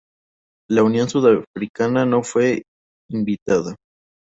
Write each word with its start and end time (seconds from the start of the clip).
La 0.67 0.81
Unión 0.81 1.05
de 1.05 1.11
Sudáfrica 1.11 1.87
no 1.87 2.23
fue 2.23 2.63
invitada. 3.11 3.75